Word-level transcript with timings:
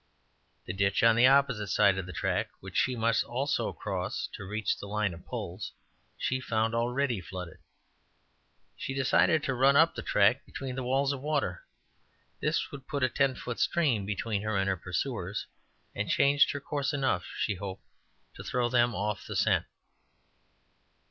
The 0.65 0.73
ditch 0.73 1.03
on 1.03 1.15
the 1.15 1.27
opposite 1.27 1.67
side 1.67 1.99
of 1.99 2.07
the 2.07 2.11
track, 2.11 2.49
which 2.59 2.75
she 2.75 2.95
must 2.95 3.23
also 3.23 3.71
cross 3.71 4.27
to 4.33 4.43
reach 4.45 4.75
the 4.79 4.87
line 4.87 5.13
of 5.13 5.27
poles, 5.27 5.73
she 6.17 6.39
found 6.41 6.73
already 6.73 7.21
full 7.21 7.41
flooded. 7.45 7.59
She 8.75 8.95
decided 8.95 9.43
to 9.43 9.53
run 9.53 9.75
up 9.75 9.93
the 9.93 10.01
track, 10.01 10.43
between 10.43 10.73
the 10.73 10.81
walls 10.81 11.13
of 11.13 11.21
water. 11.21 11.65
This 12.39 12.71
would 12.71 12.87
put 12.87 13.03
a 13.03 13.09
ten 13.09 13.35
foot 13.35 13.59
stream 13.59 14.07
between 14.07 14.41
her 14.41 14.57
and 14.57 14.67
her 14.67 14.75
pursuers, 14.75 15.45
and 15.93 16.09
change 16.09 16.49
her 16.51 16.59
course 16.59 16.93
enough, 16.93 17.25
she 17.37 17.53
hoped, 17.53 17.83
to 18.33 18.43
throw 18.43 18.69
them 18.69 18.95
off 18.95 19.27
the 19.27 19.35
scent. 19.35 19.67